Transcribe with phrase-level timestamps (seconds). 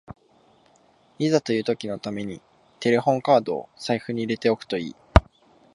[1.19, 2.41] いざという時のために
[2.79, 4.95] テレホンカードを財布に入れておくといい